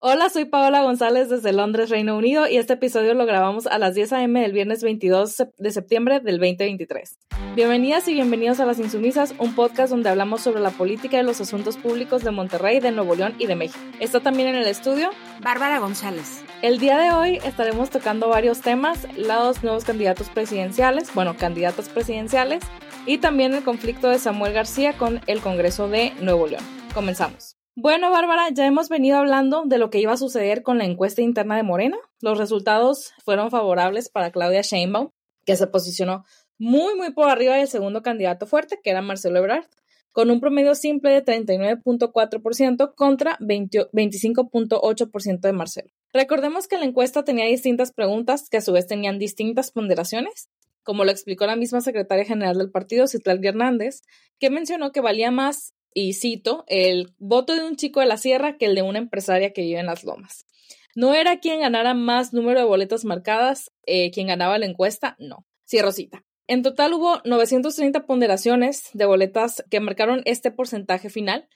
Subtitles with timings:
[0.00, 3.96] Hola, soy Paola González desde Londres, Reino Unido, y este episodio lo grabamos a las
[3.96, 4.40] 10 a.m.
[4.40, 7.18] del viernes 22 de septiembre del 2023.
[7.56, 11.40] Bienvenidas y bienvenidos a Las Insumisas, un podcast donde hablamos sobre la política y los
[11.40, 13.80] asuntos públicos de Monterrey, de Nuevo León y de México.
[13.98, 15.10] Está también en el estudio
[15.42, 16.44] Bárbara González.
[16.62, 22.62] El día de hoy estaremos tocando varios temas, los nuevos candidatos presidenciales, bueno, candidatos presidenciales,
[23.04, 26.62] y también el conflicto de Samuel García con el Congreso de Nuevo León.
[26.94, 27.57] Comenzamos.
[27.80, 31.22] Bueno, Bárbara, ya hemos venido hablando de lo que iba a suceder con la encuesta
[31.22, 31.96] interna de Morena.
[32.20, 35.10] Los resultados fueron favorables para Claudia Sheinbaum,
[35.46, 36.24] que se posicionó
[36.58, 39.66] muy, muy por arriba del segundo candidato fuerte, que era Marcelo Ebrard,
[40.10, 45.90] con un promedio simple de 39.4% contra 25.8% de Marcelo.
[46.12, 50.50] Recordemos que la encuesta tenía distintas preguntas que a su vez tenían distintas ponderaciones,
[50.82, 54.02] como lo explicó la misma secretaria general del partido, Citlal Hernández,
[54.40, 58.56] que mencionó que valía más y cito, el voto de un chico de la sierra
[58.56, 60.46] que el de una empresaria que vive en las lomas.
[60.94, 65.46] No era quien ganara más número de boletas marcadas, eh, quien ganaba la encuesta, no.
[65.66, 66.24] Cierro cita.
[66.46, 71.48] En total hubo 930 ponderaciones de boletas que marcaron este porcentaje final.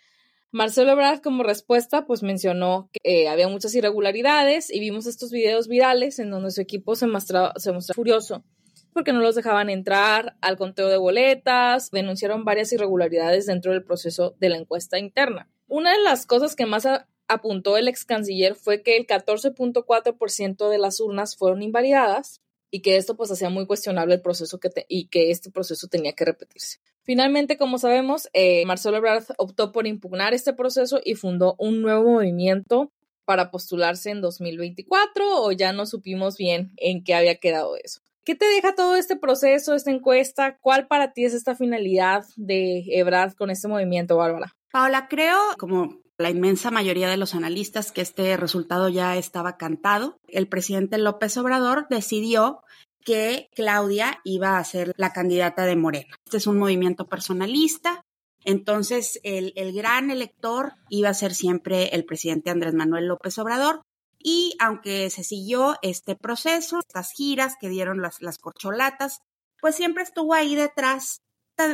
[0.51, 5.67] Marcelo Ebrard como respuesta pues mencionó que eh, había muchas irregularidades y vimos estos videos
[5.67, 8.45] virales en donde su equipo se mostraba, se mostraba furioso
[8.93, 14.35] porque no los dejaban entrar al conteo de boletas, denunciaron varias irregularidades dentro del proceso
[14.39, 15.49] de la encuesta interna.
[15.69, 16.87] Una de las cosas que más
[17.29, 22.97] apuntó el ex canciller fue que el 14.4% de las urnas fueron invalidadas y que
[22.97, 26.79] esto pues hacía muy cuestionable el proceso y que este proceso tenía que repetirse.
[27.03, 32.11] Finalmente, como sabemos, eh, Marcelo Ebrard optó por impugnar este proceso y fundó un nuevo
[32.11, 32.93] movimiento
[33.25, 38.01] para postularse en 2024 o ya no supimos bien en qué había quedado eso.
[38.25, 40.57] ¿Qué te deja todo este proceso, esta encuesta?
[40.61, 44.55] ¿Cuál para ti es esta finalidad de Ebrard con este movimiento, Bárbara?
[44.71, 50.19] Paola, creo, como la inmensa mayoría de los analistas, que este resultado ya estaba cantado.
[50.29, 52.63] El presidente López Obrador decidió
[53.05, 56.15] que Claudia iba a ser la candidata de Morena.
[56.25, 58.05] Este es un movimiento personalista,
[58.45, 63.83] entonces el, el, gran elector iba a ser siempre el presidente Andrés Manuel López Obrador.
[64.23, 69.21] Y aunque se siguió este proceso, estas giras que dieron las, las corcholatas,
[69.61, 71.19] pues siempre estuvo ahí detrás,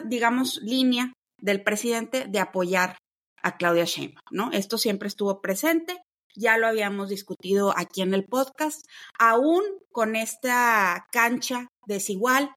[0.07, 2.99] digamos, línea del presidente de apoyar
[3.43, 4.51] a Claudia Sheinbaum, ¿no?
[4.53, 5.97] Esto siempre estuvo presente,
[6.35, 8.85] ya lo habíamos discutido aquí en el podcast,
[9.19, 12.53] aún con esta cancha desigual,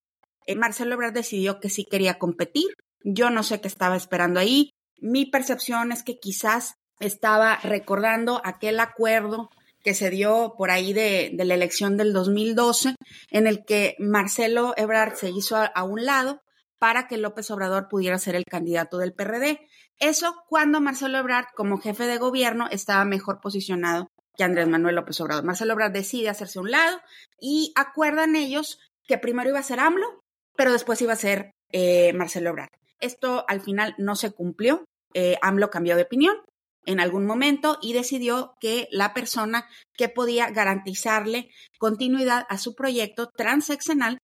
[0.47, 2.73] eh, Marcelo Ebrard decidió que sí quería competir,
[3.03, 8.79] yo no sé qué estaba esperando ahí, mi percepción es que quizás estaba recordando aquel
[8.79, 9.49] acuerdo
[9.83, 12.95] que se dio por ahí de, la elección del 2012,
[13.29, 16.41] en el que Marcelo Ebrard se hizo a, un lado
[16.79, 19.59] para que López Obrador pudiera ser el candidato del PRD.
[19.99, 25.19] Eso cuando Marcelo Ebrard, como jefe de gobierno, estaba mejor posicionado que Andrés Manuel López
[25.21, 25.43] Obrador.
[25.43, 26.99] Marcelo Ebrard decide hacerse a un lado
[27.39, 30.21] y acuerdan ellos que primero iba a ser AMLO,
[30.55, 32.69] pero después iba a ser eh, Marcelo Ebrard.
[32.99, 34.85] Esto al final no se cumplió.
[35.13, 36.37] Eh, AMLO cambió de opinión
[36.85, 43.29] en algún momento y decidió que la persona que podía garantizarle continuidad a su proyecto
[43.35, 44.17] transeccional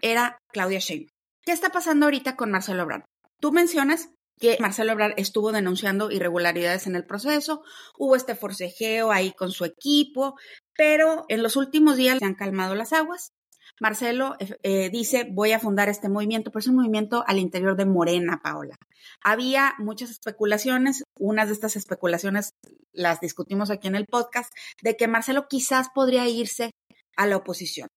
[0.00, 1.10] era Claudia Sheinbaum.
[1.44, 3.04] ¿Qué está pasando ahorita con Marcelo Ebrard?
[3.40, 7.62] Tú mencionas que Marcelo Ebrard estuvo denunciando irregularidades en el proceso,
[7.98, 10.36] hubo este forcejeo ahí con su equipo,
[10.76, 13.32] pero en los últimos días se han calmado las aguas
[13.80, 17.86] Marcelo eh, dice, voy a fundar este movimiento, pero es un movimiento al interior de
[17.86, 18.76] Morena, Paola.
[19.22, 22.50] Había muchas especulaciones, unas de estas especulaciones
[22.92, 24.52] las discutimos aquí en el podcast,
[24.82, 26.72] de que Marcelo quizás podría irse
[27.16, 27.88] a la oposición.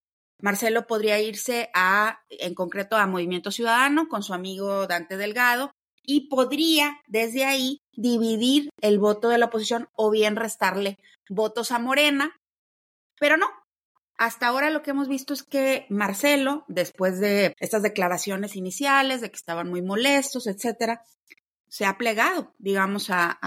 [0.42, 5.72] Marcelo podría irse a, en concreto, a Movimiento Ciudadano con su amigo Dante Delgado
[6.04, 10.98] y podría desde ahí dividir el voto de la oposición o bien restarle
[11.30, 12.36] votos a Morena,
[13.20, 13.48] pero no,
[14.22, 19.32] hasta ahora lo que hemos visto es que Marcelo, después de estas declaraciones iniciales de
[19.32, 21.02] que estaban muy molestos, etcétera,
[21.68, 23.40] se ha plegado, digamos, a,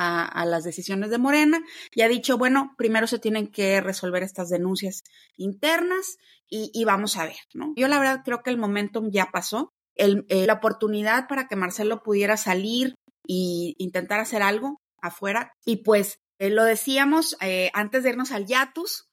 [0.44, 1.62] las decisiones de Morena
[1.92, 5.04] y ha dicho, bueno, primero se tienen que resolver estas denuncias
[5.36, 6.16] internas
[6.50, 7.72] y, vamos a ver, ¿no?
[7.76, 9.72] Yo la verdad creo que el momentum ya pasó.
[9.94, 12.96] Eh, la oportunidad para que Marcelo pudiera salir
[13.28, 15.52] e intentar hacer algo afuera.
[15.64, 19.06] Y pues eh, lo decíamos eh, antes de irnos al Yatus,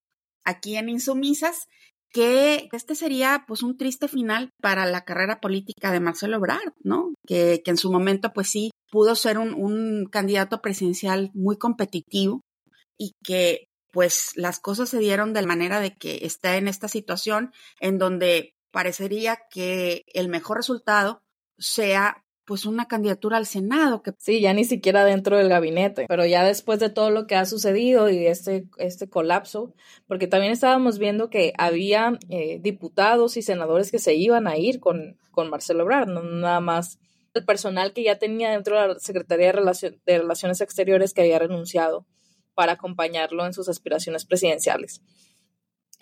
[0.44, 1.68] aquí en Insumisas,
[2.12, 7.14] que este sería pues un triste final para la carrera política de Marcelo Ebrard, ¿no?
[7.26, 12.42] Que, en su momento pues sí pudo ser un, un, candidato presidencial muy competitivo
[12.98, 16.88] y que pues las cosas se dieron de la manera de que está en esta
[16.88, 21.22] situación en donde parecería que el mejor resultado
[21.58, 24.02] sea pues una candidatura al Senado.
[24.02, 24.12] Que...
[24.18, 27.46] Sí, ya ni siquiera dentro del gabinete, pero ya después de todo lo que ha
[27.46, 29.74] sucedido y este, este colapso,
[30.06, 34.82] porque también estábamos viendo que había eh, diputados y senadores que se iban a ir
[34.82, 37.00] con, con Marcelo Ebrard, no nada más
[37.34, 41.40] el personal que ya tenía dentro de la Secretaría de, de Relaciones Exteriores que había
[41.40, 42.06] renunciado
[42.54, 45.02] para acompañarlo en sus aspiraciones presidenciales.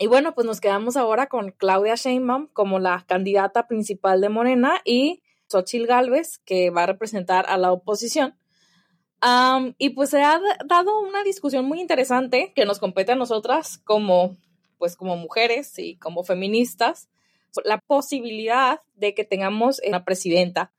[0.00, 4.80] Y bueno, pues nos quedamos ahora con Claudia Sheinbaum como la candidata principal de Morena
[4.84, 8.36] y Xochitl Gálvez, que va a representar a la oposición.
[9.78, 14.36] y pues se ha dado una discusión muy interesante que nos compete a nosotras como,
[14.78, 17.08] pues como mujeres y como feministas,
[17.64, 20.72] la posibilidad de que tengamos una presidenta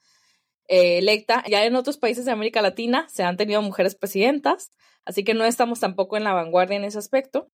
[0.67, 1.43] eh, electa.
[1.49, 4.71] Ya en otros países de América Latina se han tenido mujeres presidentas,
[5.05, 7.49] así que no estamos tampoco en la vanguardia en ese aspecto.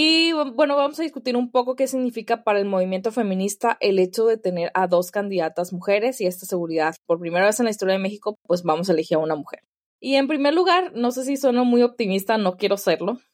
[0.00, 4.26] Y bueno, vamos a discutir un poco qué significa para el movimiento feminista el hecho
[4.26, 6.94] de tener a dos candidatas mujeres y esta seguridad.
[7.04, 9.64] Por primera vez en la historia de México, pues vamos a elegir a una mujer.
[9.98, 13.18] Y en primer lugar, no sé si sueno muy optimista, no quiero serlo.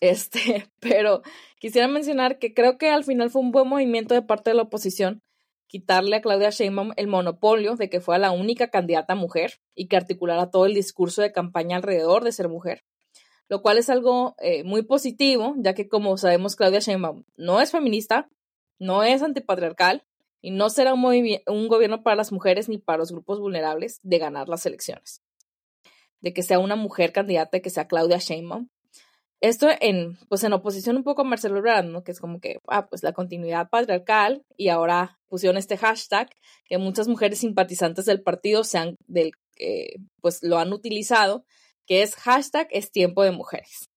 [0.00, 1.22] Este, pero
[1.58, 4.62] quisiera mencionar que creo que al final fue un buen movimiento de parte de la
[4.62, 5.22] oposición
[5.66, 9.96] quitarle a Claudia Sheinbaum el monopolio de que fue la única candidata mujer y que
[9.96, 12.84] articulara todo el discurso de campaña alrededor de ser mujer
[13.48, 17.70] lo cual es algo eh, muy positivo, ya que como sabemos Claudia Sheinbaum no es
[17.70, 18.28] feminista,
[18.78, 20.04] no es antipatriarcal
[20.40, 24.48] y no será un, gobierno para las mujeres ni para los grupos vulnerables de ganar
[24.48, 25.22] las elecciones.
[26.20, 28.68] De que sea una mujer candidata, que sea Claudia Sheinbaum.
[29.40, 32.02] Esto en, pues en oposición un poco a Marcelo Ebrard, ¿no?
[32.02, 36.30] Que es como que, ah, pues la continuidad patriarcal y ahora pusieron este hashtag
[36.66, 39.32] que muchas mujeres simpatizantes del partido se han, del,
[40.20, 41.44] pues lo han utilizado
[41.86, 43.90] que es hashtag es tiempo de mujeres.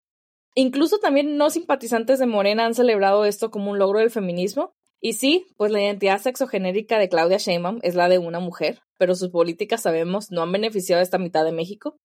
[0.55, 4.73] Incluso también no simpatizantes de Morena han celebrado esto como un logro del feminismo.
[4.99, 9.13] Y sí, pues la identidad sexogenérica de Claudia Sheinbaum es la de una mujer, pero
[9.13, 11.99] sus políticas, sabemos, no han beneficiado a esta mitad de México.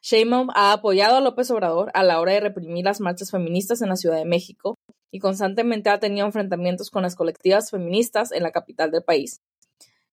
[0.00, 3.90] Sheinbaum ha apoyado a López Obrador a la hora de reprimir las marchas feministas en
[3.90, 4.78] la Ciudad de México
[5.10, 9.42] y constantemente ha tenido enfrentamientos con las colectivas feministas en la capital del país.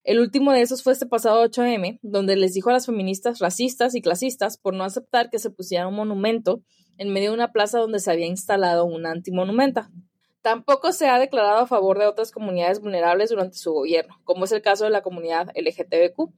[0.08, 3.94] El último de esos fue este pasado 8M, donde les dijo a las feministas racistas
[3.94, 6.62] y clasistas por no aceptar que se pusiera un monumento
[6.98, 9.92] en medio de una plaza donde se había instalado una antimonumenta.
[10.42, 14.54] Tampoco se ha declarado a favor de otras comunidades vulnerables durante su gobierno, como es
[14.54, 16.32] el caso de la comunidad LGTBQ.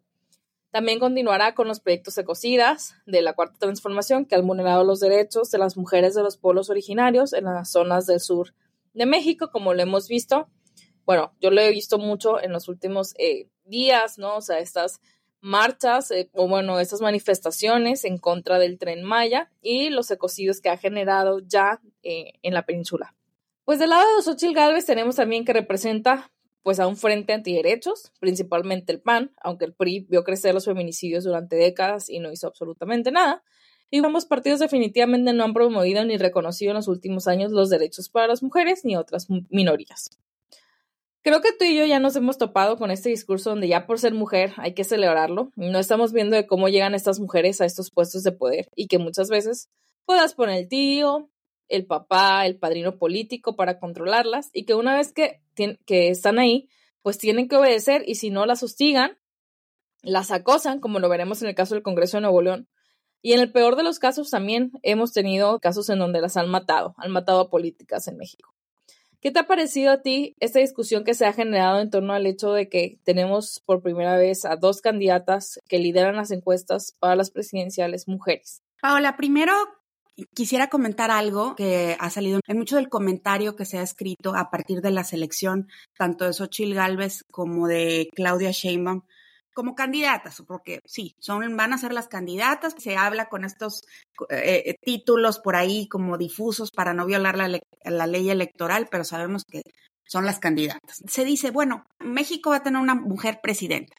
[0.71, 5.51] También continuará con los proyectos ecocidas de la Cuarta Transformación que han vulnerado los derechos
[5.51, 8.55] de las mujeres de los pueblos originarios en las zonas del sur
[8.95, 10.49] de México, como lo hemos visto.
[11.09, 14.35] Bueno, yo lo he visto mucho en los últimos eh, días, ¿no?
[14.35, 15.01] O sea, estas
[15.41, 20.69] marchas eh, o bueno, estas manifestaciones en contra del tren Maya y los ecocidios que
[20.69, 23.15] ha generado ya eh, en la península.
[23.65, 28.11] Pues del lado de Xochitl Gálvez tenemos también que representa pues a un frente antiderechos,
[28.19, 32.45] principalmente el PAN, aunque el PRI vio crecer los feminicidios durante décadas y no hizo
[32.45, 33.43] absolutamente nada.
[33.89, 38.09] Y ambos partidos definitivamente no han promovido ni reconocido en los últimos años los derechos
[38.09, 40.11] para las mujeres ni otras minorías.
[41.21, 43.99] Creo que tú y yo ya nos hemos topado con este discurso donde ya por
[43.99, 45.51] ser mujer hay que celebrarlo.
[45.55, 48.99] No estamos viendo de cómo llegan estas mujeres a estos puestos de poder y que
[48.99, 49.69] muchas veces
[50.05, 51.29] puedas poner el tío,
[51.67, 56.69] el papá, el padrino político para controlarlas y que una vez que, que están ahí,
[57.01, 59.17] pues tienen que obedecer y si no las hostigan,
[60.01, 62.69] las acosan, como lo veremos en el caso del Congreso de Nuevo León.
[63.21, 66.49] Y en el peor de los casos también hemos tenido casos en donde las han
[66.49, 68.53] matado, han matado a políticas en México.
[69.21, 72.25] ¿Qué te ha parecido a ti esta discusión que se ha generado en torno al
[72.25, 77.17] hecho de que tenemos por primera vez a dos candidatas que lideran las encuestas para
[77.17, 78.61] las presidenciales mujeres?
[78.81, 79.53] Paola, primero
[80.33, 84.49] quisiera comentar algo que ha salido en mucho del comentario que se ha escrito a
[84.49, 89.01] partir de la selección tanto de Xochitl Gálvez como de Claudia Sheinbaum
[89.59, 93.81] como candidatas, porque sí, son, van a ser las candidatas, se habla con estos
[94.29, 99.43] eh, eh, títulos por ahí como difusos para no violar la, ley electoral, pero sabemos
[99.43, 99.63] que
[100.07, 101.03] son las candidatas.
[101.05, 103.93] Se dice, bueno, México va a tener una mujer presidenta.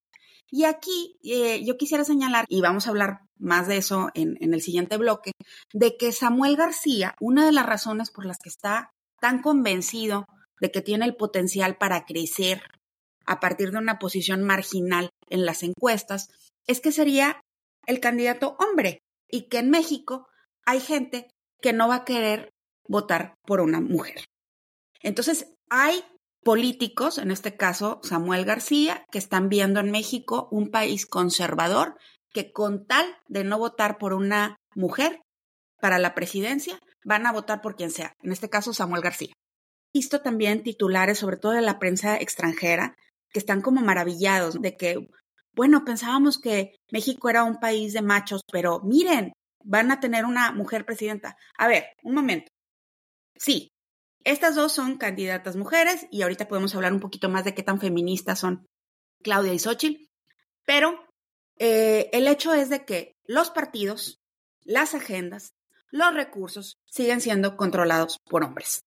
[0.50, 4.62] Y aquí eh, yo quisiera señalar, y vamos a hablar más de eso en el
[4.62, 5.32] siguiente bloque,
[5.74, 10.24] de que Samuel García, una de las razones por las que está tan convencido
[10.58, 12.62] de que tiene el potencial para crecer
[13.26, 16.28] a partir de una posición marginal en las encuestas,
[16.66, 17.40] es que sería
[17.86, 20.26] el candidato hombre y que en México
[20.64, 21.28] hay gente
[21.60, 22.50] que no va a querer
[22.88, 24.24] votar por una mujer.
[25.02, 26.04] Entonces, hay
[26.42, 31.96] políticos, en este caso Samuel García, que están viendo en México un país conservador
[32.32, 35.20] que con tal de no votar por una mujer
[35.80, 39.32] para la presidencia, van a votar por quien sea, en este caso Samuel García.
[39.92, 42.96] Visto también titulares, sobre todo de la prensa extranjera,
[43.32, 45.08] que están como maravillados de que
[45.52, 49.32] bueno, pensábamos que México era un país de machos, pero miren,
[49.62, 51.36] van a tener una mujer presidenta.
[51.58, 52.50] A ver, un momento.
[53.36, 53.72] Sí,
[54.24, 57.80] estas dos son candidatas mujeres y ahorita podemos hablar un poquito más de qué tan
[57.80, 58.66] feministas son
[59.22, 60.06] Claudia y Xochitl,
[60.64, 61.06] pero
[61.58, 64.18] eh, el hecho es de que los partidos,
[64.62, 65.52] las agendas,
[65.90, 68.80] los recursos siguen siendo controlados por hombres,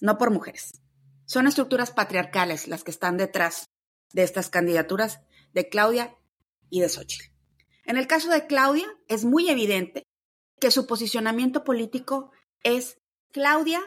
[0.00, 0.80] no por mujeres.
[1.26, 3.66] Son estructuras patriarcales las que están detrás
[4.12, 5.20] de estas candidaturas
[5.52, 6.16] de Claudia
[6.68, 7.30] y de Xochitl.
[7.84, 10.04] En el caso de Claudia, es muy evidente
[10.60, 12.30] que su posicionamiento político
[12.62, 12.98] es
[13.32, 13.80] Claudia,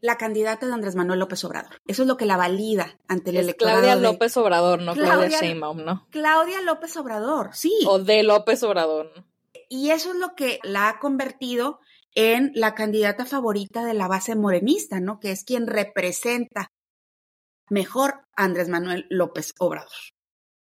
[0.00, 1.80] la candidata de Andrés Manuel López Obrador.
[1.86, 3.80] Eso es lo que la valida ante el electorado.
[3.80, 6.06] Claudia López Obrador, no Claudia, Sheinbaum, ¿no?
[6.10, 7.72] Claudia López Obrador, sí.
[7.86, 9.24] O de López Obrador.
[9.68, 11.80] Y eso es lo que la ha convertido
[12.14, 15.18] en la candidata favorita de la base morenista, ¿no?
[15.18, 16.70] Que es quien representa
[17.68, 19.90] mejor Andrés Manuel López Obrador.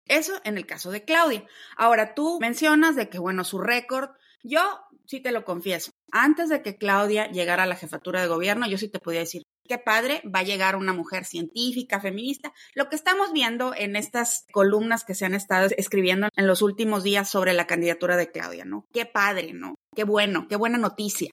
[0.05, 1.45] Eso en el caso de Claudia.
[1.75, 4.09] Ahora tú mencionas de que, bueno, su récord,
[4.43, 4.61] yo
[5.05, 8.77] sí te lo confieso, antes de que Claudia llegara a la jefatura de gobierno, yo
[8.77, 12.53] sí te podía decir, qué padre, va a llegar una mujer científica, feminista.
[12.73, 17.03] Lo que estamos viendo en estas columnas que se han estado escribiendo en los últimos
[17.03, 18.85] días sobre la candidatura de Claudia, ¿no?
[18.93, 19.75] Qué padre, ¿no?
[19.95, 21.29] Qué bueno, qué buena noticia.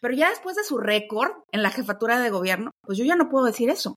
[0.00, 3.28] Pero ya después de su récord en la jefatura de gobierno, pues yo ya no
[3.28, 3.96] puedo decir eso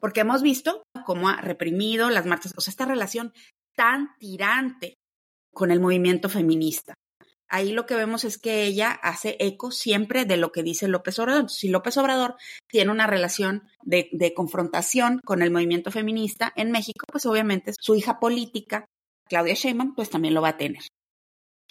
[0.00, 3.32] porque hemos visto cómo ha reprimido las marchas, o sea, esta relación
[3.74, 4.94] tan tirante
[5.52, 6.94] con el movimiento feminista.
[7.48, 11.18] Ahí lo que vemos es que ella hace eco siempre de lo que dice López
[11.20, 11.48] Obrador.
[11.48, 12.36] si López Obrador
[12.68, 17.94] tiene una relación de, de, confrontación con el movimiento feminista en México, pues obviamente su
[17.94, 18.86] hija política,
[19.28, 20.82] Claudia Sheinbaum, pues también lo va a tener.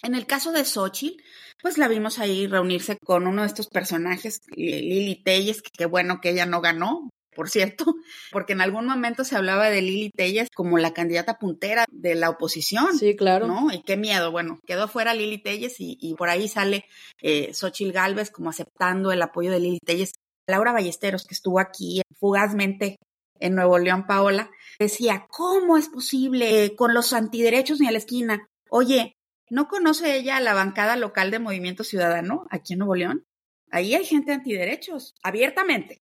[0.02, 1.22] En el caso de Xochitl,
[1.60, 6.20] pues la vimos ahí reunirse con uno de estos personajes, Lili Telles, que qué bueno
[6.20, 7.84] que ella no ganó, por cierto,
[8.32, 12.30] porque en algún momento se hablaba de Lili Telles como la candidata puntera de la
[12.30, 12.98] oposición.
[12.98, 13.46] Sí, claro.
[13.46, 13.72] ¿No?
[13.72, 14.32] Y qué miedo.
[14.32, 16.86] Bueno, quedó fuera Lili Telles y, por ahí sale
[17.20, 20.14] eh, Xochil Gálvez como aceptando el apoyo de Lili Telles.
[20.48, 22.98] Laura Ballesteros, que estuvo aquí fugazmente
[23.40, 28.46] en Nuevo León, Paola, decía, ¿cómo es posible con los antiderechos ni a la esquina?
[28.70, 29.16] Oye,
[29.50, 33.24] ¿no conoce ella la bancada local de Movimiento Ciudadano aquí en Nuevo León?
[33.70, 36.00] Ahí hay gente antiderechos, abiertamente.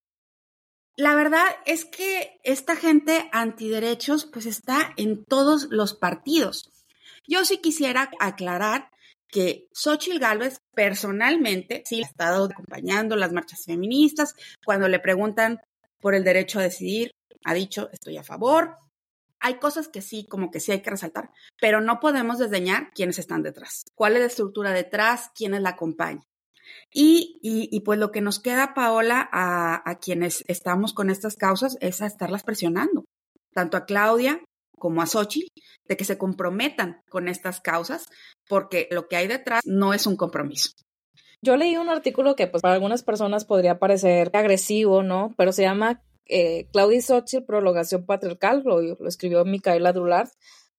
[0.97, 6.71] La verdad es que esta gente antiderechos pues está en todos los partidos.
[7.27, 8.89] Yo sí quisiera aclarar
[9.27, 14.35] que Xochitl Gálvez personalmente sí ha estado acompañando las marchas feministas.
[14.63, 15.59] Cuando le preguntan
[15.99, 17.11] por el derecho a decidir,
[17.43, 18.77] ha dicho estoy a favor.
[19.41, 23.19] Hay cosas que sí, como que sí hay que resaltar, pero no podemos desdeñar quiénes
[23.19, 26.23] están detrás, cuál es la estructura detrás, quiénes la acompañan.
[26.97, 31.77] Y, y, pues lo que nos queda, Paola, a, a, quienes estamos con estas causas
[31.81, 33.03] es a estarlas presionando,
[33.53, 34.41] tanto a Claudia
[34.79, 35.51] como a Xochitl,
[35.89, 38.07] de que se comprometan con estas causas,
[38.47, 40.69] porque lo que hay detrás no es un compromiso.
[41.41, 45.33] Yo leí un artículo que pues para algunas personas podría parecer agresivo, ¿no?
[45.37, 50.29] Pero se llama eh, Claudia y Xochitl, prolongación patriarcal, lo, lo escribió Micaela Drulard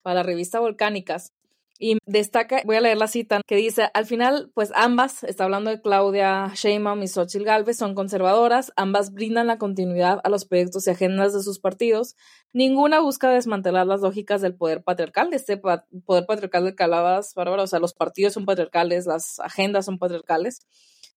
[0.00, 1.34] para la revista Volcánicas.
[1.78, 5.70] Y destaca, voy a leer la cita, que dice, al final, pues ambas, está hablando
[5.70, 10.86] de Claudia Sheinbaum y Xochitl Galvez, son conservadoras, ambas brindan la continuidad a los proyectos
[10.86, 12.16] y agendas de sus partidos,
[12.52, 17.34] ninguna busca desmantelar las lógicas del poder patriarcal, de este poder patriarcal del que hablabas,
[17.34, 20.66] Bárbara, o sea, los partidos son patriarcales, las agendas son patriarcales,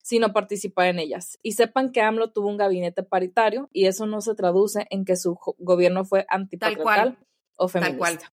[0.01, 1.37] sino participar en ellas.
[1.41, 5.15] Y sepan que AMLO tuvo un gabinete paritario y eso no se traduce en que
[5.15, 7.17] su gobierno fue antipatriarcal
[7.57, 8.31] o feminista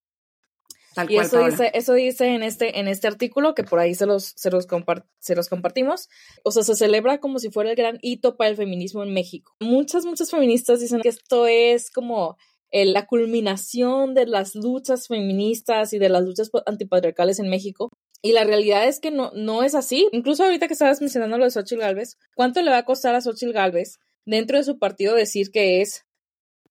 [1.09, 4.33] y eso dice, eso dice en este, en este artículo, que por ahí se los,
[4.37, 4.67] se, los
[5.19, 6.09] se los compartimos.
[6.43, 9.55] O sea, se celebra como si fuera el gran hito para el feminismo en México.
[9.61, 12.37] Muchas, muchas feministas dicen que esto es como
[12.73, 17.91] la culminación de las luchas feministas y de las luchas antipatriarcales en México.
[18.23, 20.09] Y la realidad es que no, no es así.
[20.12, 23.21] Incluso ahorita que estabas mencionando lo de Xochitl Galvez, ¿cuánto le va a costar a
[23.21, 26.05] Xochitl Galvez dentro de su partido decir que es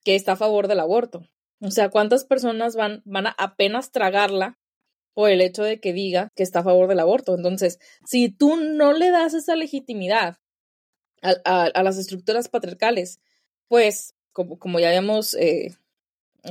[0.04, 1.28] que está a favor del aborto?
[1.62, 4.60] O sea, ¿cuántas personas van, van a apenas tragarla
[5.14, 7.36] por el hecho de que diga que está a favor del aborto?
[7.36, 10.38] Entonces, si tú no le das esa legitimidad
[11.22, 13.20] a, las estructuras patriarcales,
[13.68, 15.76] pues, como, como ya habíamos, eh,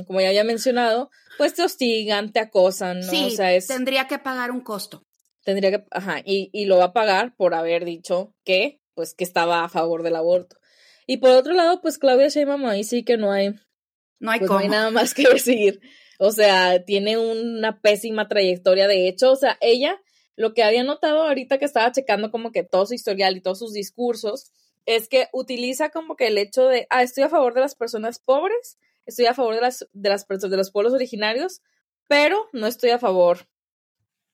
[0.07, 3.09] como ya había mencionado, pues te hostigan, te acosan, ¿no?
[3.09, 5.05] Sí, o sea, es, tendría que pagar un costo.
[5.43, 9.23] Tendría que, ajá, y, y lo va a pagar por haber dicho que, pues, que
[9.23, 10.57] estaba a favor del aborto.
[11.07, 13.53] Y por otro lado, pues Claudia Sheinbaum ahí sí que no hay
[14.19, 15.81] no hay, pues no hay nada más que decir.
[16.17, 18.87] O sea, tiene una pésima trayectoria.
[18.87, 20.01] De hecho, o sea, ella,
[20.35, 23.59] lo que había notado ahorita que estaba checando como que todo su historial y todos
[23.59, 24.51] sus discursos,
[24.85, 28.19] es que utiliza como que el hecho de, ah, estoy a favor de las personas
[28.19, 31.61] pobres, estoy a favor de las, de las personas, de los pueblos originarios,
[32.07, 33.47] pero no estoy a favor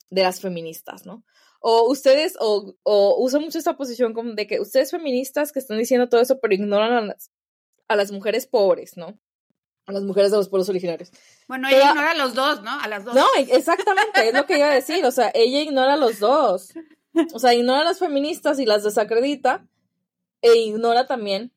[0.09, 1.23] de las feministas, ¿no?
[1.61, 5.77] O ustedes, o, o usan mucho esta posición como de que ustedes feministas que están
[5.77, 7.31] diciendo todo eso, pero ignoran a las,
[7.87, 9.19] a las mujeres pobres, ¿no?
[9.87, 11.11] A las mujeres de los pueblos originarios.
[11.47, 12.79] Bueno, ella ignora a los dos, ¿no?
[12.79, 13.15] A las dos.
[13.15, 15.03] No, exactamente, es lo que iba a decir.
[15.05, 16.73] O sea, ella ignora a los dos.
[17.33, 19.67] O sea, ignora a las feministas y las desacredita.
[20.41, 21.51] E ignora también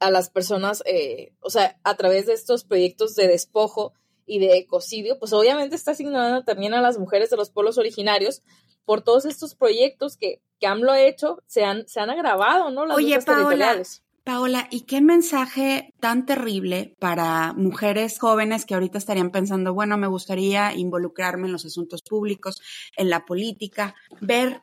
[0.00, 3.94] a las personas, eh, o sea, a través de estos proyectos de despojo
[4.26, 8.42] y de ecocidio, pues obviamente estás ignorando también a las mujeres de los pueblos originarios
[8.84, 12.86] por todos estos proyectos que, que AMLO ha hecho, se han, se han agravado, ¿no?
[12.86, 13.82] Las Oye, Paola,
[14.24, 20.06] Paola, ¿y qué mensaje tan terrible para mujeres jóvenes que ahorita estarían pensando, bueno, me
[20.06, 22.56] gustaría involucrarme en los asuntos públicos,
[22.96, 24.62] en la política, ver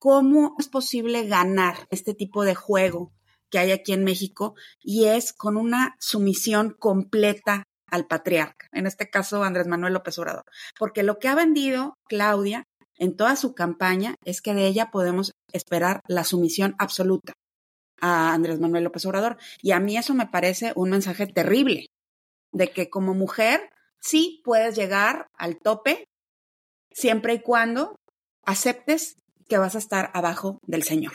[0.00, 3.12] cómo es posible ganar este tipo de juego
[3.48, 9.08] que hay aquí en México y es con una sumisión completa al patriarca, en este
[9.08, 10.46] caso Andrés Manuel López Obrador,
[10.76, 12.64] porque lo que ha vendido Claudia
[12.96, 17.34] en toda su campaña es que de ella podemos esperar la sumisión absoluta
[18.00, 19.36] a Andrés Manuel López Obrador.
[19.62, 21.86] Y a mí eso me parece un mensaje terrible,
[22.52, 26.08] de que como mujer sí puedes llegar al tope
[26.90, 27.98] siempre y cuando
[28.44, 29.16] aceptes
[29.48, 31.12] que vas a estar abajo del Señor.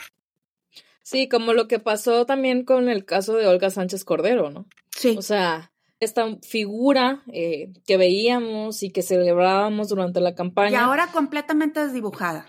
[1.03, 4.67] Sí, como lo que pasó también con el caso de Olga Sánchez Cordero, ¿no?
[4.95, 5.15] Sí.
[5.17, 10.71] O sea, esta figura eh, que veíamos y que celebrábamos durante la campaña.
[10.71, 12.47] Y ahora completamente desdibujada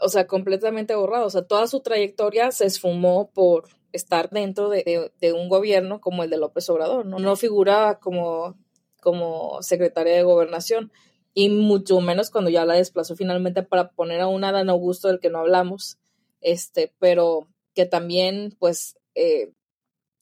[0.00, 1.26] o sea, completamente borrado.
[1.26, 6.30] O sea, toda su trayectoria se esfumó por estar dentro de, un gobierno como el
[6.30, 7.18] de López Obrador, ¿no?
[7.18, 8.56] No figuraba como,
[9.00, 10.92] como secretaria de gobernación
[11.34, 15.20] y mucho menos cuando ya la desplazó finalmente para poner a una Dan Augusto del
[15.20, 15.98] que no hablamos,
[16.40, 19.52] este, pero que también, pues, eh,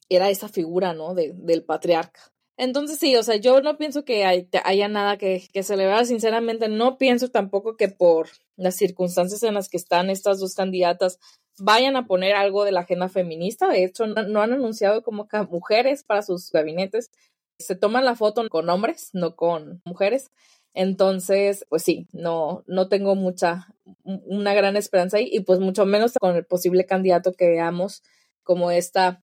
[0.08, 1.14] era esa figura, ¿no?
[1.14, 2.33] De, del patriarca.
[2.56, 6.98] Entonces sí, o sea, yo no pienso que haya nada que, que, celebrar, sinceramente no
[6.98, 11.18] pienso tampoco que por las circunstancias en las que están estas dos candidatas
[11.58, 15.40] vayan a poner algo de la agenda feminista, de hecho no, han anunciado como que
[15.42, 17.10] mujeres para sus gabinetes,
[17.58, 20.30] se toman la foto con hombres, no con mujeres,
[20.74, 23.68] entonces pues sí, no, no tengo mucha,
[24.02, 25.28] una gran esperanza ahí.
[25.30, 28.02] Y pues mucho menos con el posible candidato que veamos
[28.42, 29.22] como esta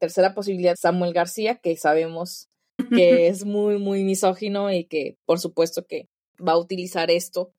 [0.00, 2.48] tercera posibilidad, Samuel García, que sabemos
[2.90, 6.08] que es muy, muy misógino y que por supuesto que
[6.46, 7.52] va a utilizar esto,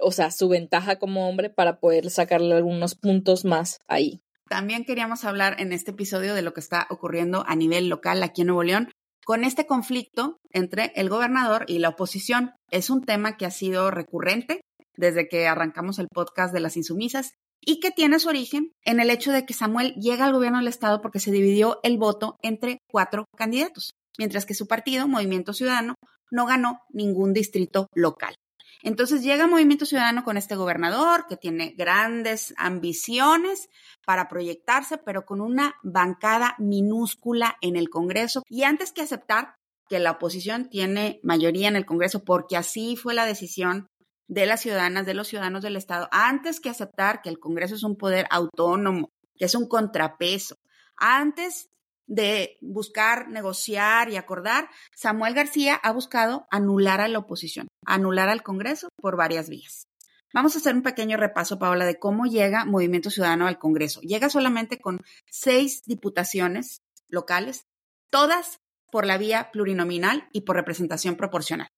[0.00, 4.22] o sea, su ventaja como hombre para poder sacarle algunos puntos más ahí.
[4.48, 8.42] También queríamos hablar en este episodio de lo que está ocurriendo a nivel local aquí
[8.42, 8.90] en Nuevo León
[9.24, 12.52] con este conflicto entre el gobernador y la oposición.
[12.70, 14.60] Es un tema que ha sido recurrente
[14.96, 19.10] desde que arrancamos el podcast de las insumisas y que tiene su origen en el
[19.10, 22.78] hecho de que Samuel llega al gobierno del estado porque se dividió el voto entre
[22.88, 25.94] cuatro candidatos mientras que su partido, Movimiento Ciudadano,
[26.30, 28.36] no ganó ningún distrito local.
[28.82, 33.68] Entonces llega Movimiento Ciudadano con este gobernador que tiene grandes ambiciones
[34.04, 38.42] para proyectarse, pero con una bancada minúscula en el Congreso.
[38.48, 39.56] Y antes que aceptar
[39.88, 43.88] que la oposición tiene mayoría en el Congreso, porque así fue la decisión
[44.28, 47.84] de las ciudadanas, de los ciudadanos del Estado, antes que aceptar que el Congreso es
[47.84, 50.56] un poder autónomo, que es un contrapeso,
[50.96, 51.70] antes
[52.06, 58.42] de buscar negociar y acordar, Samuel García ha buscado anular a la oposición, anular al
[58.42, 59.86] Congreso por varias vías.
[60.32, 64.00] Vamos a hacer un pequeño repaso, Paola, de cómo llega Movimiento Ciudadano al Congreso.
[64.02, 67.66] Llega solamente con seis diputaciones locales,
[68.10, 71.68] todas por la vía plurinominal y por representación proporcional.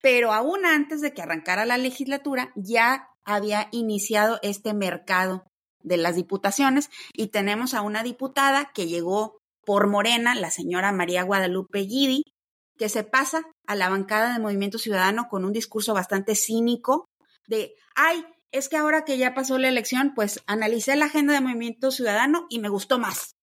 [0.00, 5.46] Pero aún antes de que arrancara la legislatura, ya había iniciado este mercado
[5.82, 11.22] de las diputaciones y tenemos a una diputada que llegó por Morena, la señora María
[11.22, 12.24] Guadalupe Guidi,
[12.76, 17.08] que se pasa a la bancada de Movimiento Ciudadano con un discurso bastante cínico
[17.46, 21.40] de, ay, es que ahora que ya pasó la elección, pues analicé la agenda de
[21.40, 23.36] Movimiento Ciudadano y me gustó más.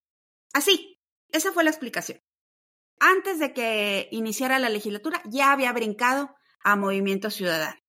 [0.54, 0.98] Así,
[1.30, 2.20] esa fue la explicación.
[3.00, 7.80] Antes de que iniciara la legislatura, ya había brincado a Movimiento Ciudadano.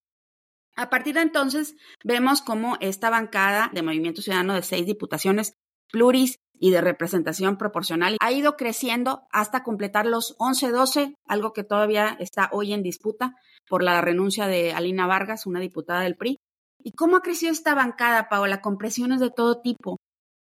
[0.74, 5.54] A partir de entonces, vemos cómo esta bancada de Movimiento Ciudadano de seis diputaciones
[5.90, 8.16] pluris y de representación proporcional.
[8.20, 13.34] Ha ido creciendo hasta completar los 11-12, algo que todavía está hoy en disputa
[13.68, 16.38] por la renuncia de Alina Vargas, una diputada del PRI.
[16.78, 18.60] ¿Y cómo ha crecido esta bancada, Paola?
[18.60, 19.96] Con presiones de todo tipo.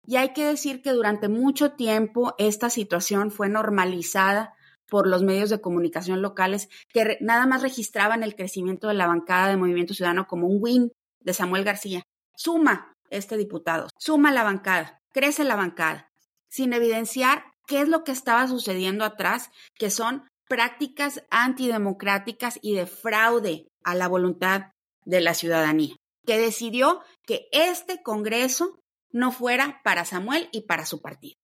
[0.02, 4.54] Y hay que decir que durante mucho tiempo esta situación fue normalizada
[4.88, 9.48] por los medios de comunicación locales que nada más registraban el crecimiento de la bancada
[9.48, 10.90] de Movimiento Ciudadano como un win
[11.20, 12.02] de Samuel García.
[12.34, 16.10] Suma este diputado, suma la bancada crece la bancada,
[16.48, 22.86] sin evidenciar qué es lo que estaba sucediendo atrás, que son prácticas antidemocráticas y de
[22.86, 24.72] fraude a la voluntad
[25.04, 25.94] de la ciudadanía,
[26.26, 31.36] que decidió que este Congreso no fuera para Samuel y para su partido.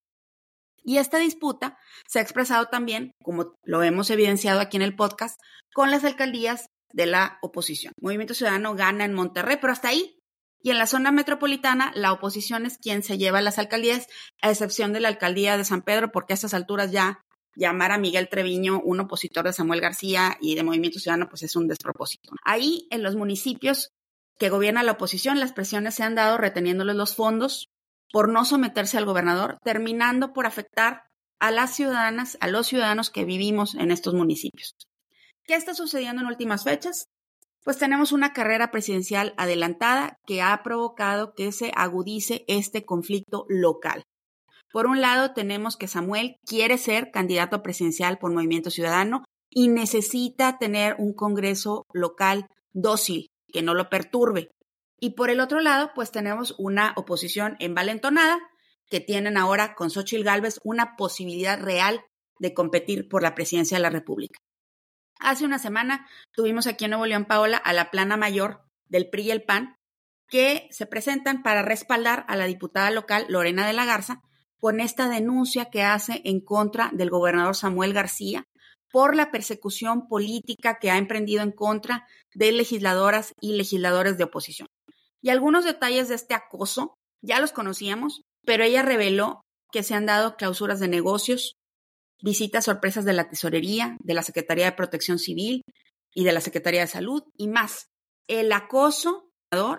[0.82, 5.40] Y esta disputa se ha expresado también, como lo hemos evidenciado aquí en el podcast,
[5.72, 7.92] con las alcaldías de la oposición.
[8.00, 10.18] Movimiento Ciudadano gana en Monterrey, pero hasta ahí.
[10.64, 14.08] Y en la zona metropolitana, la oposición es quien se lleva las alcaldías,
[14.40, 17.20] a excepción de la alcaldía de San Pedro, porque a estas alturas ya
[17.54, 21.54] llamar a Miguel Treviño un opositor de Samuel García y de Movimiento Ciudadano, pues es
[21.54, 22.32] un despropósito.
[22.46, 23.90] Ahí, en los municipios
[24.38, 27.68] que gobierna la oposición, las presiones se han dado reteniéndoles los fondos
[28.10, 31.02] por no someterse al gobernador, terminando por afectar
[31.40, 34.74] a las ciudadanas, a los ciudadanos que vivimos en estos municipios.
[35.44, 37.04] ¿Qué está sucediendo en últimas fechas?
[37.64, 44.04] Pues tenemos una carrera presidencial adelantada que ha provocado que se agudice este conflicto local.
[44.70, 50.58] Por un lado, tenemos que Samuel quiere ser candidato presidencial por Movimiento Ciudadano y necesita
[50.58, 54.50] tener un Congreso local dócil, que no lo perturbe.
[55.00, 58.38] Y por el otro lado, pues tenemos una oposición envalentonada
[58.90, 62.02] que tienen ahora con Xochitl Gálvez una posibilidad real
[62.38, 64.38] de competir por la presidencia de la República.
[65.18, 69.22] Hace una semana tuvimos aquí en Nuevo León, Paola, a la plana mayor del PRI
[69.22, 69.76] y el PAN,
[70.28, 74.22] que se presentan para respaldar a la diputada local Lorena de la Garza
[74.58, 78.44] con esta denuncia que hace en contra del gobernador Samuel García
[78.90, 84.68] por la persecución política que ha emprendido en contra de legisladoras y legisladores de oposición.
[85.20, 89.40] Y algunos detalles de este acoso ya los conocíamos, pero ella reveló
[89.72, 91.56] que se han dado clausuras de negocios,
[92.24, 95.62] visitas sorpresas de la Tesorería, de la Secretaría de Protección Civil
[96.12, 97.90] y de la Secretaría de Salud y más.
[98.26, 99.30] El acoso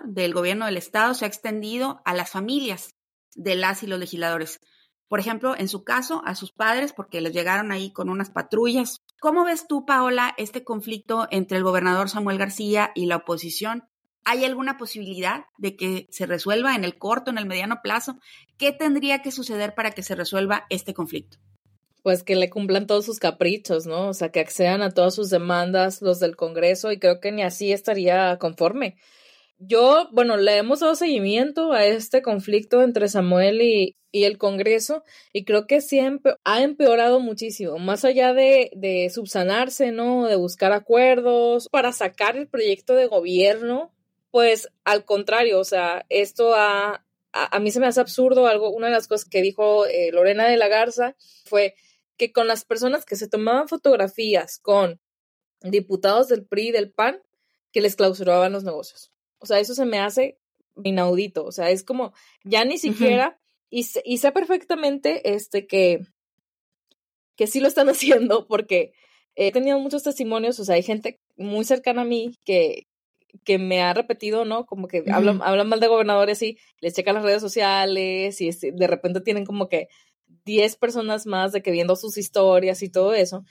[0.04, 2.94] del gobierno del Estado se ha extendido a las familias
[3.34, 4.60] de las y los legisladores
[5.08, 9.02] por ejemplo, en su caso, a sus padres, porque les llegaron ahí con unas patrullas.
[9.20, 13.84] ¿Cómo ves tú, Paola, este conflicto entre el gobernador Samuel García y la oposición?
[14.24, 18.18] ¿Hay alguna posibilidad de que se resuelva en el corto, en el mediano plazo?
[18.58, 21.38] ¿Qué tendría que suceder para que se resuelva este conflicto?
[22.06, 24.10] Pues que le cumplan todos sus caprichos, ¿no?
[24.10, 27.42] O sea, que accedan a todas sus demandas los del Congreso y creo que ni
[27.42, 28.94] así estaría conforme.
[29.58, 35.44] Yo, bueno, le hemos dado seguimiento a este conflicto entre Samuel y, el Congreso y
[35.44, 40.28] creo que siempre ha empeorado muchísimo, más allá de, de subsanarse, ¿no?
[40.28, 43.92] De buscar acuerdos para sacar el proyecto de gobierno,
[44.30, 48.86] pues al contrario, o sea, esto a, a, mí se me hace absurdo, algo, una
[48.86, 51.74] de las cosas que dijo eh, Lorena de la Garza fue
[52.16, 55.00] que con las personas que se tomaban fotografías con
[55.62, 57.20] diputados del PRI y del PAN,
[57.72, 59.12] que les clausuraban los negocios.
[59.38, 60.38] O sea, eso se me hace
[60.82, 61.44] inaudito.
[61.44, 62.12] O sea, es como,
[62.44, 63.38] ya ni siquiera,
[63.70, 66.00] y, y, sé perfectamente este, que,
[67.36, 68.92] que sí lo están haciendo porque
[69.34, 72.86] he tenido muchos testimonios, o sea, hay gente muy cercana a mí que,
[73.44, 74.64] que me ha repetido, ¿no?
[74.64, 78.86] Como que hablan, hablan mal de gobernadores y les checan las redes sociales y de
[78.86, 79.88] repente tienen como que
[80.46, 83.44] 10 personas más de que viendo sus historias y todo eso.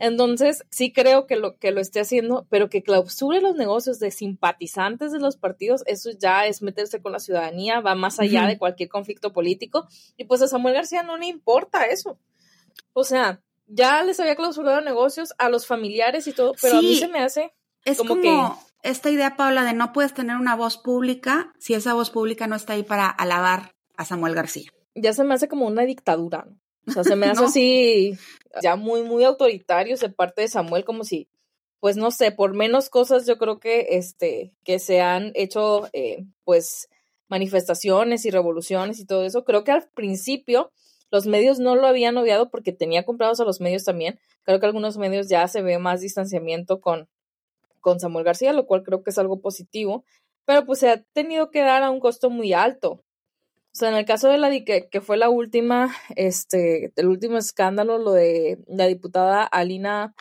[0.00, 4.10] Entonces, sí creo que lo, que lo esté haciendo, pero que clausure los negocios de
[4.10, 8.58] simpatizantes de los partidos, eso ya es meterse con la ciudadanía, va más allá de
[8.58, 9.88] cualquier conflicto político.
[10.16, 12.18] Y pues a Samuel García no le importa eso.
[12.92, 16.96] O sea, ya les había clausurado negocios a los familiares y todo, pero a mí
[16.96, 17.52] se me hace
[17.84, 18.40] es como, que...
[18.82, 22.56] esta idea, Paula, de no puedes tener una voz pública si esa voz pública no
[22.56, 24.70] está ahí para alabar a Samuel García.
[25.00, 26.58] Ya se me hace como una dictadura, ¿no?
[26.86, 28.18] O sea, se me hace así
[28.62, 31.28] ya muy, muy autoritario de parte de Samuel, como si,
[31.80, 36.24] pues no sé, por menos cosas yo creo que, este, que se han hecho, eh,
[36.44, 36.88] pues,
[37.28, 39.44] manifestaciones y revoluciones y todo eso.
[39.44, 40.72] Creo que al principio
[41.10, 44.18] los medios no lo habían odiado porque tenía comprados a los medios también.
[44.42, 47.08] Creo que algunos medios ya se ve más distanciamiento con,
[47.80, 50.04] con Samuel García, lo cual creo que es algo positivo.
[50.44, 53.04] Pero pues se ha tenido que dar a un costo muy alto.
[53.78, 57.98] Sea, en el caso de la que, que fue la última, este, el último escándalo,
[57.98, 60.16] lo de la diputada Alina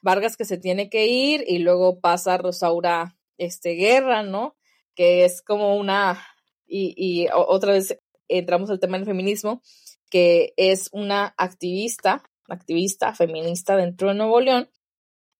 [0.00, 4.56] Vargas que se tiene que ir y luego pasa Rosaura este, Guerra, ¿no?
[4.94, 6.24] Que es como una,
[6.68, 9.60] y, y otra vez entramos al tema del feminismo,
[10.08, 14.70] que es una activista, activista feminista dentro de Nuevo León.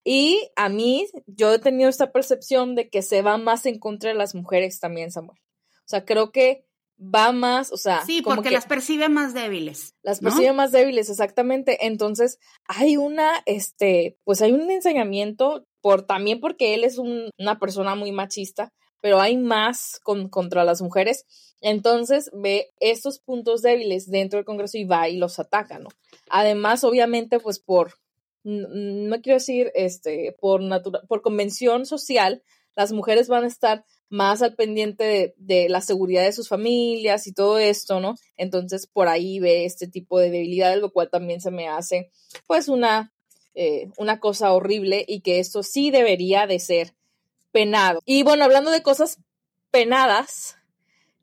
[0.02, 4.11] Y a mí, yo he tenido esta percepción de que se va más en contra
[4.11, 5.38] de las mujeres también, Samuel.
[5.68, 6.64] O sea, creo que
[7.01, 8.05] va más, o sea.
[8.05, 9.95] Sí, porque las percibe más débiles.
[10.03, 11.87] Las percibe más débiles, exactamente.
[11.87, 17.95] Entonces, hay una, este, pues hay un enseñamiento, por, también porque él es una persona
[17.95, 21.25] muy machista, pero hay más con, contra las mujeres.
[21.63, 25.89] Entonces, ve estos puntos débiles dentro del Congreso y va y los ataca, ¿no?
[26.29, 27.95] Además, obviamente, pues por,
[28.45, 30.61] no quiero decir, este, por,
[31.09, 32.43] por convención social,
[32.77, 37.33] las mujeres van a estar más al pendiente de, la seguridad de sus familias y
[37.33, 38.16] todo esto, ¿no?
[38.37, 42.11] Entonces por ahí ve este tipo de debilidad, lo cual también se me hace
[42.46, 43.12] pues una,
[43.55, 46.94] eh, una cosa horrible y que esto sí debería de ser
[47.53, 48.01] penado.
[48.05, 49.18] Y bueno, hablando de cosas
[49.70, 50.57] penadas,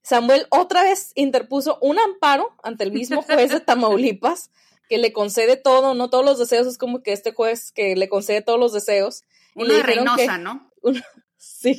[0.02, 4.50] Samuel otra vez interpuso un amparo ante el mismo juez de Tamaulipas
[4.88, 8.08] que le concede todo, no todos los deseos, es como que este juez que le
[8.08, 9.24] concede todos los deseos.
[9.54, 10.72] Una y Reynosa, ¿no?
[11.38, 11.78] Sí.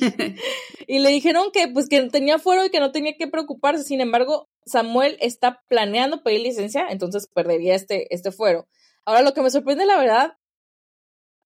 [0.87, 3.83] y le dijeron que pues que tenía fuero y que no tenía que preocuparse.
[3.83, 8.67] Sin embargo, Samuel está planeando pedir licencia, entonces perdería este, este fuero.
[9.05, 10.37] Ahora, lo que me sorprende, la verdad,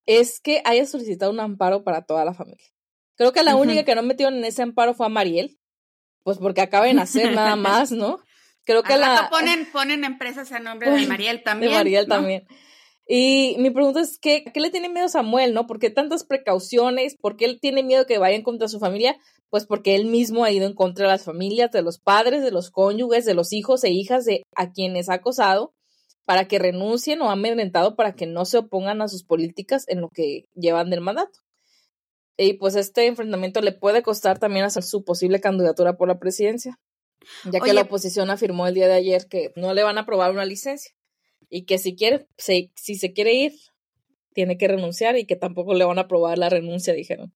[0.05, 2.67] es que haya solicitado un amparo para toda la familia.
[3.15, 5.59] Creo que la única que no metieron en ese amparo fue a Mariel,
[6.23, 8.19] pues porque acaba de nacer nada más, ¿no?
[8.65, 9.29] Creo que la...
[9.29, 11.71] Ponen, ponen empresas a nombre de Mariel también.
[11.71, 12.47] De Mariel también.
[13.05, 15.67] Y mi pregunta es, ¿qué, ¿qué le tiene miedo Samuel, no?
[15.67, 17.17] ¿Por qué tantas precauciones?
[17.19, 19.17] ¿Por qué él tiene miedo que vayan contra su familia?
[19.49, 22.51] Pues porque él mismo ha ido en contra de las familias, de los padres, de
[22.51, 25.73] los cónyuges, de los hijos e hijas de a quienes ha acosado
[26.25, 29.99] para que renuncien o ha amedrentado para que no se opongan a sus políticas en
[29.99, 31.39] lo que llevan del mandato.
[32.37, 36.79] Y pues este enfrentamiento le puede costar también hacer su posible candidatura por la presidencia,
[37.51, 40.31] ya que la oposición afirmó el día de ayer que no le van a aprobar
[40.31, 40.95] una licencia
[41.49, 43.53] y que si quiere, si, si se quiere ir,
[44.33, 47.33] tiene que renunciar y que tampoco le van a aprobar la renuncia, dijeron.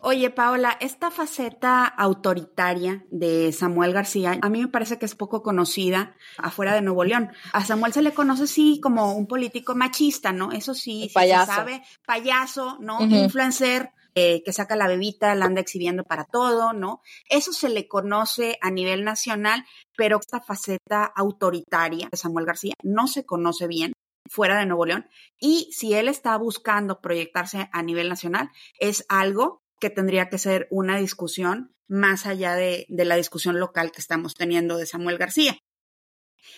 [0.00, 5.42] Oye, Paola, esta faceta autoritaria de Samuel García, a mí me parece que es poco
[5.42, 7.32] conocida afuera de Nuevo León.
[7.52, 10.52] A Samuel se le conoce sí como un político machista, ¿no?
[10.52, 13.00] Eso sí, se sabe, payaso, ¿no?
[13.00, 17.02] Influencer, eh, que saca la bebita, la anda exhibiendo para todo, ¿no?
[17.28, 19.64] Eso se le conoce a nivel nacional,
[19.96, 23.92] pero esta faceta autoritaria de Samuel García no se conoce bien
[24.28, 25.06] fuera de Nuevo León
[25.38, 30.66] y si él está buscando proyectarse a nivel nacional, es algo que tendría que ser
[30.70, 35.56] una discusión más allá de, la discusión local que estamos teniendo de Samuel García.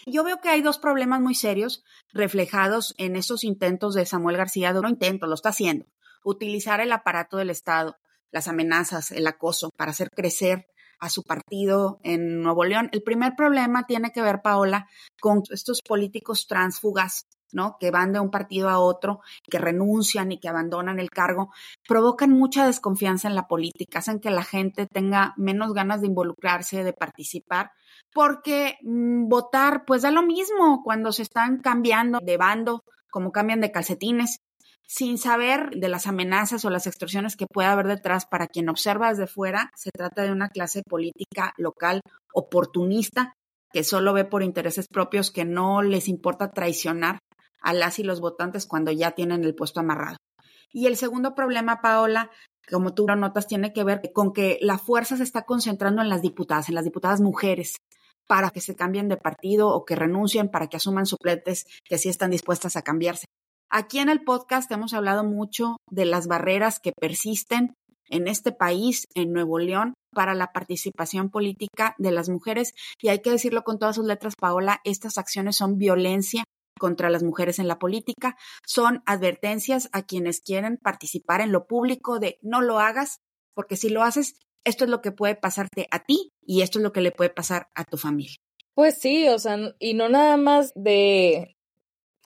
[0.06, 4.72] Yo veo que hay dos problemas muy serios reflejados en esos intentos de Samuel García,
[4.72, 5.86] de intento, lo está haciendo,
[6.24, 7.96] utilizar el aparato del Estado,
[8.30, 10.66] las amenazas, el acoso, para hacer crecer
[11.00, 12.90] a su partido en Nuevo León.
[12.92, 14.86] El primer problema tiene que ver, Paola,
[15.20, 17.76] con estos políticos transfugas, ¿no?
[17.80, 21.52] Que van de un partido a otro, que renuncian y que abandonan el cargo,
[21.88, 26.84] provocan mucha desconfianza en la política, hacen que la gente tenga menos ganas de involucrarse,
[26.84, 27.72] de participar,
[28.12, 33.60] porque mm, votar, pues da lo mismo cuando se están cambiando de bando, como cambian
[33.60, 34.40] de calcetines
[34.92, 39.10] sin saber de las amenazas o las extorsiones que pueda haber detrás para quien observa
[39.10, 42.00] desde fuera, se trata de una clase política local
[42.34, 43.34] oportunista
[43.72, 47.20] que solo ve por intereses propios, que no les importa traicionar
[47.62, 50.16] a las y los votantes cuando ya tienen el puesto amarrado.
[50.72, 52.28] Y el segundo problema, Paola,
[52.68, 56.08] como tú lo notas, tiene que ver con que la fuerza se está concentrando en
[56.08, 57.76] las diputadas, en las diputadas mujeres,
[58.26, 62.08] para que se cambien de partido o que renuncien, para que asuman suplentes que sí
[62.08, 63.26] están dispuestas a cambiarse.
[63.72, 67.74] Aquí en el podcast hemos hablado mucho de las barreras que persisten
[68.08, 72.74] en este país, en Nuevo León, para la participación política de las mujeres.
[73.00, 76.42] Y hay que decirlo con todas sus letras, Paola, estas acciones son violencia
[76.80, 82.18] contra las mujeres en la política, son advertencias a quienes quieren participar en lo público
[82.18, 83.18] de no lo hagas,
[83.54, 86.82] porque si lo haces, esto es lo que puede pasarte a ti y esto es
[86.82, 88.34] lo que le puede pasar a tu familia.
[88.74, 91.54] Pues sí, o sea, y no nada más de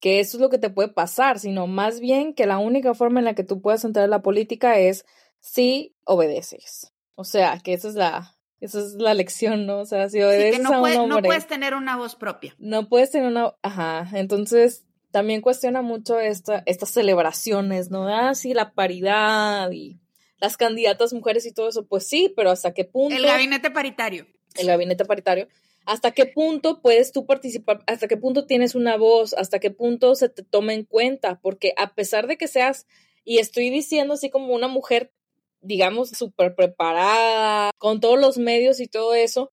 [0.04, 3.20] que eso es lo que te puede pasar, sino más bien que la única forma
[3.20, 5.06] en la que tú puedes entrar en la política es
[5.40, 6.92] si obedeces.
[7.14, 9.78] O sea, que esa es la, esa es la lección, ¿no?
[9.78, 12.54] O sea, si obedeces no a un hombre, No puedes tener una voz propia.
[12.58, 18.06] No puedes tener una, ajá, entonces también cuestiona mucho esta, estas celebraciones, ¿no?
[18.06, 20.02] Ah, sí, la paridad y
[20.36, 23.16] las candidatas mujeres y todo eso, pues sí, pero hasta qué punto.
[23.16, 24.26] El gabinete paritario.
[24.54, 25.48] El gabinete paritario
[25.86, 30.14] hasta qué punto puedes tú participar, hasta qué punto tienes una voz, hasta qué punto
[30.14, 32.86] se te toma en cuenta, porque a pesar de que seas,
[33.24, 35.12] y estoy diciendo así como una mujer,
[35.60, 39.50] digamos, súper preparada, con todos los medios y todo eso,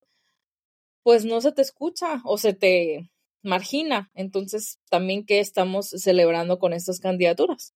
[1.02, 3.10] pues no se te escucha o se te
[3.42, 4.10] margina.
[4.14, 7.74] Entonces, también qué estamos celebrando con estas candidaturas.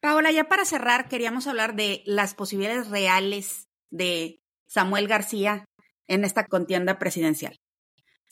[0.00, 5.64] Paola, ya para cerrar, queríamos hablar de las posibilidades reales de Samuel García
[6.06, 7.58] en esta contienda presidencial.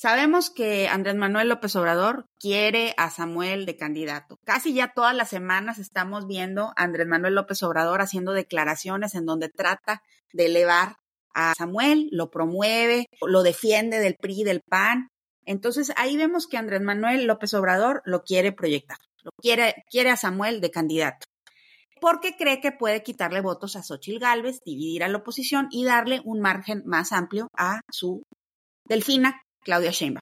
[0.01, 4.39] Sabemos que Andrés Manuel López Obrador quiere a Samuel de candidato.
[4.45, 9.27] Casi ya todas las semanas estamos viendo a Andrés Manuel López Obrador haciendo declaraciones en
[9.27, 10.99] donde trata de elevar
[11.35, 15.09] a Samuel, lo promueve, lo defiende del PRI, del PAN.
[15.45, 18.99] Entonces ahí vemos que Andrés Manuel López Obrador lo quiere proyectar.
[19.25, 21.27] Lo quiere, quiere a Samuel de candidato.
[22.01, 26.21] Porque cree que puede quitarle votos a Xochitl Gálvez, dividir a la oposición y darle
[26.25, 28.23] un margen más amplio a su
[28.85, 30.21] delfina, Claudia Sheinbaum.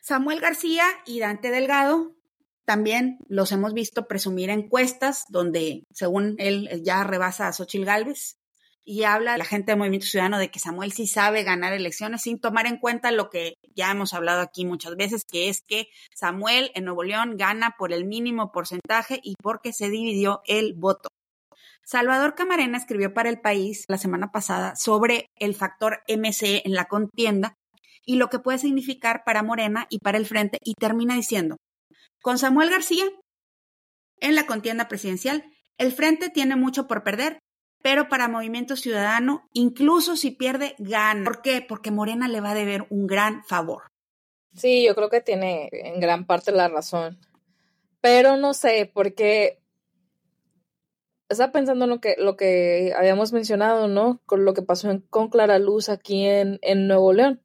[0.00, 2.16] Samuel García y Dante Delgado
[2.64, 8.36] también los hemos visto presumir encuestas donde, según él, ya rebasa a Xochitl Gálvez
[8.84, 12.40] y habla la gente del Movimiento Ciudadano de que Samuel sí sabe ganar elecciones sin
[12.40, 16.70] tomar en cuenta lo que ya hemos hablado aquí muchas veces, que es que Samuel
[16.74, 21.08] en Nuevo León gana por el mínimo porcentaje y porque se dividió el voto.
[21.84, 26.84] Salvador Camarena escribió para El País la semana pasada sobre el factor MC en la
[26.84, 27.54] contienda
[28.10, 31.58] y lo que puede significar para Morena y para el Frente y termina diciendo,
[32.20, 33.04] con Samuel García,
[34.18, 35.44] en la contienda presidencial,
[35.78, 37.38] el frente tiene mucho por perder,
[37.82, 41.22] pero para Movimiento Ciudadano, incluso si pierde, gana.
[41.22, 41.64] ¿Por qué?
[41.66, 43.84] Porque Morena le va a deber un gran favor.
[44.56, 47.16] Sí, yo creo que tiene en gran parte la razón.
[48.00, 49.60] Pero no sé, porque
[51.28, 54.20] estaba pensando en lo que, lo que habíamos mencionado, ¿no?
[54.26, 57.40] Con lo que pasó con Clara Luz aquí en, en Nuevo León.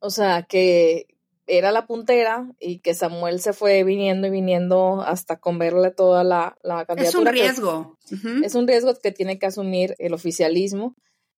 [0.00, 1.06] O sea, que
[1.46, 6.56] era la puntera y que Samuel se fue viniendo y viniendo hasta converle toda la,
[6.62, 7.30] la candidatura.
[7.30, 7.98] Es un riesgo.
[8.44, 10.94] Es un riesgo que tiene que asumir el oficialismo.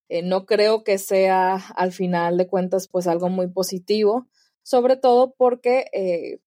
[0.09, 4.27] Eh, no creo que sea al final de cuentas pues algo muy positivo,
[4.63, 6.41] sobre todo porque eh,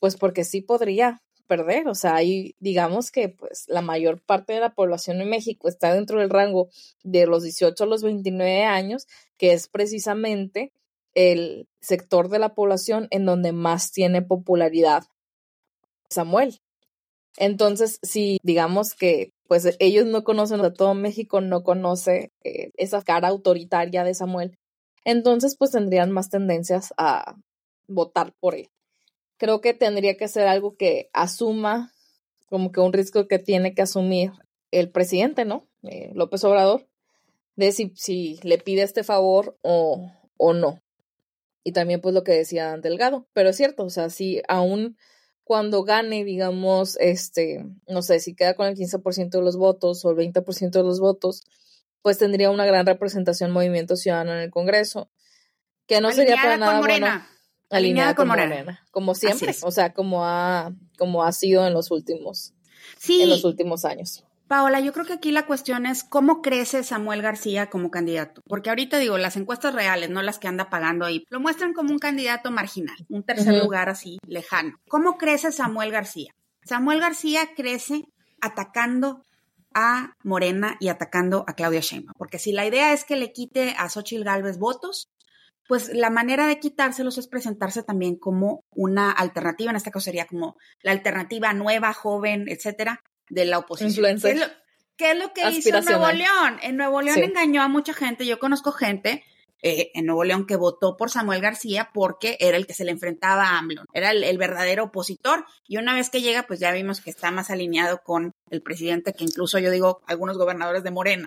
[0.00, 4.60] pues porque sí podría perder, o sea, ahí digamos que pues la mayor parte de
[4.60, 6.68] la población en México está dentro del rango
[7.04, 9.06] de los 18 a los 29 años,
[9.36, 10.72] que es precisamente
[11.18, 15.02] el sector de la población en donde más tiene popularidad
[16.08, 16.60] Samuel.
[17.36, 23.02] Entonces, si digamos que pues ellos no conocen a todo México, no conoce eh, esa
[23.02, 24.56] cara autoritaria de Samuel,
[25.04, 27.34] entonces pues tendrían más tendencias a
[27.88, 28.68] votar por él.
[29.38, 31.92] Creo que tendría que ser algo que asuma
[32.46, 34.30] como que un riesgo que tiene que asumir
[34.70, 35.66] el presidente, ¿no?
[35.82, 36.86] Eh, López Obrador,
[37.56, 40.80] de si, le pide este favor o no
[41.68, 44.96] y también pues lo que decía Delgado, pero es cierto, o sea, si aún
[45.44, 50.10] cuando gane, digamos, este, no sé, si queda con el 15% de los votos o
[50.10, 51.44] el 20% de los votos,
[52.00, 55.10] pues tendría una gran representación Movimiento Ciudadano en el Congreso,
[55.86, 57.22] que no sería para nada bueno.
[57.68, 58.86] Alineada, con, Morena.
[58.90, 62.54] como siempre, o sea, como ha, como ha sido en los últimos,
[62.96, 63.20] sí.
[63.20, 64.24] en los últimos años.
[64.48, 68.42] Paola, yo creo que aquí la cuestión es cómo crece Samuel García como candidato.
[68.46, 71.92] Porque ahorita digo, las encuestas reales, no las que anda pagando ahí, lo muestran como
[71.92, 74.80] un candidato marginal, un tercer lugar así lejano.
[74.88, 76.34] ¿Cómo crece Samuel García?
[76.64, 78.06] Samuel García crece
[78.40, 79.22] atacando
[79.74, 82.14] a Morena y atacando a Claudia Sheinbaum.
[82.16, 85.10] Porque si la idea es que le quite a Xochitl Gálvez votos,
[85.68, 90.26] pues la manera de quitárselos es presentarse también como una alternativa, en este caso sería
[90.26, 94.20] como la alternativa nueva, joven, etcétera, de la oposición.
[94.96, 96.58] ¿Qué es lo, que hizo Nuevo León?
[96.60, 98.26] En Nuevo León engañó a mucha gente.
[98.26, 99.22] Yo conozco gente
[99.62, 102.92] eh, en Nuevo León que votó por Samuel García porque era el que se le
[102.92, 105.44] enfrentaba a AMLO, era el, verdadero opositor.
[105.66, 109.14] Y una vez que llega, pues ya vimos que está más alineado con el presidente
[109.14, 111.26] que incluso yo digo algunos gobernadores de Morena.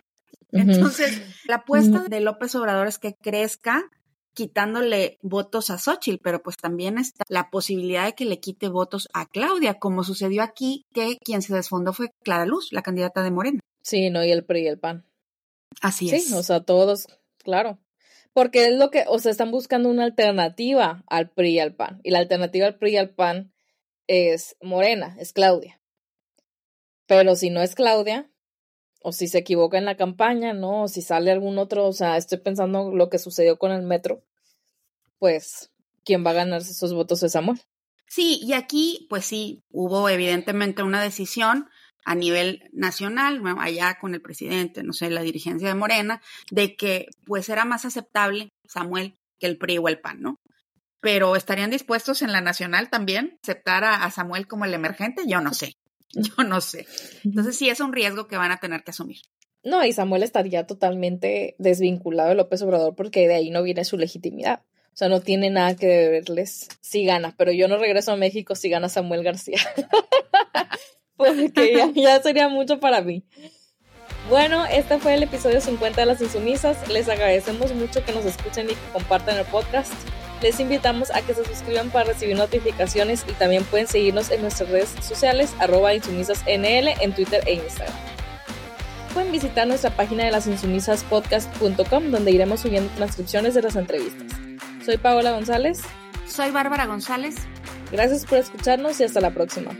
[0.53, 3.83] Entonces, la apuesta de López Obrador es que crezca
[4.33, 9.09] quitándole votos a Xochitl, pero pues también está la posibilidad de que le quite votos
[9.13, 13.31] a Claudia, como sucedió aquí, que quien se desfondó fue Clara Luz, la candidata de
[13.31, 13.59] Morena.
[13.81, 15.05] Sí, no, y el PRI y el PAN.
[15.81, 16.25] Así es.
[16.25, 17.07] Sí, o sea, todos,
[17.39, 17.79] claro.
[18.33, 21.99] Porque es lo que, o sea, están buscando una alternativa al PRI y al PAN.
[22.03, 23.53] Y la alternativa al PRI y al PAN
[24.07, 25.81] es Morena, es Claudia.
[27.07, 28.30] Pero si no es Claudia,
[29.01, 30.83] o si se equivoca en la campaña, ¿no?
[30.83, 34.23] O si sale algún otro, o sea, estoy pensando lo que sucedió con el metro,
[35.19, 35.71] pues,
[36.03, 37.61] ¿quién va a ganarse esos votos es Samuel.
[38.07, 41.69] Sí, y aquí, pues sí, hubo evidentemente una decisión
[42.03, 47.07] a nivel nacional, allá con el presidente, no sé, la dirigencia de Morena, de que
[47.25, 50.39] pues era más aceptable Samuel que el PRI o el PAN, ¿no?
[50.99, 55.23] Pero ¿estarían dispuestos en la nacional también aceptar a Samuel como el emergente?
[55.27, 55.73] Yo no sé.
[56.37, 56.85] Yo no sé.
[57.23, 59.21] Entonces sí es un riesgo que van a tener que asumir.
[59.63, 63.97] No, y Samuel estaría totalmente desvinculado de López Obrador porque de ahí no viene su
[63.97, 64.63] legitimidad.
[64.93, 68.55] O sea, no tiene nada que deberles si gana, pero yo no regreso a México
[68.55, 69.59] si gana Samuel García.
[71.15, 73.23] porque ya, ya sería mucho para mí.
[74.29, 76.89] Bueno, este fue el episodio 50 de Las Insumisas.
[76.89, 79.93] Les agradecemos mucho que nos escuchen y que compartan el podcast.
[80.41, 84.69] Les invitamos a que se suscriban para recibir notificaciones y también pueden seguirnos en nuestras
[84.69, 87.95] redes sociales arroba insumisasnl en Twitter e Instagram.
[89.13, 94.25] Pueden visitar nuestra página de lasinsumisaspodcast.com donde iremos subiendo transcripciones de las entrevistas.
[94.83, 95.81] Soy Paola González.
[96.27, 97.35] Soy Bárbara González.
[97.91, 99.71] Gracias por escucharnos y hasta la próxima.